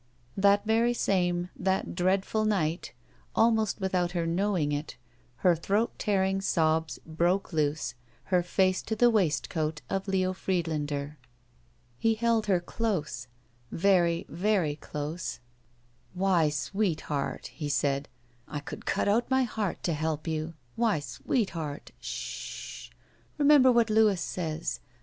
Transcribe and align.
That 0.35 0.65
very 0.65 0.95
same, 0.95 1.51
that 1.55 1.93
dreadful 1.93 2.43
night, 2.43 2.91
almost 3.35 3.79
with 3.79 3.93
out 3.93 4.13
her 4.13 4.25
knowing 4.25 4.71
it, 4.71 4.97
her 5.45 5.55
throat 5.55 5.93
tearing 5.99 6.41
sobs 6.41 6.97
broke 7.05 7.53
loose, 7.53 7.93
her 8.33 8.41
face 8.41 8.81
to 8.81 8.95
the 8.95 9.11
waistcoat 9.11 9.81
of 9.91 10.07
Leo 10.07 10.33
Pried 10.33 10.67
lander. 10.67 11.19
He 11.99 12.15
held 12.15 12.47
her 12.47 12.59
dose— 12.61 13.27
very, 13.71 14.25
very 14.27 14.75
close. 14.77 15.39
54 16.13 16.15
SHE 16.15 16.17
WALKS 16.17 16.17
IN 16.17 16.17
BEAUTY 16.17 16.19
*'Why, 16.19 16.49
sweetheart,*' 16.49 17.47
he 17.53 17.69
said, 17.69 18.09
I 18.47 18.59
could 18.59 18.87
cut 18.87 19.07
out 19.07 19.29
my 19.29 19.43
heart 19.43 19.83
to 19.83 19.93
help 19.93 20.27
you! 20.27 20.55
Why, 20.75 20.99
sweetheart! 20.99 21.91
Shh 21.99 22.87
h 22.87 22.91
hl 22.91 22.95
Remember 23.37 23.71
what 23.71 23.91
Louis 23.91 24.19
says. 24.19 24.79